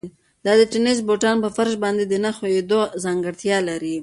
دا 0.45 0.53
د 0.59 0.61
تېنس 0.73 0.97
بوټان 1.07 1.35
په 1.43 1.49
فرش 1.55 1.73
باندې 1.83 2.03
د 2.07 2.13
نه 2.23 2.31
ښویېدو 2.37 2.81
ځانګړتیا 3.03 3.57
لري. 3.69 3.95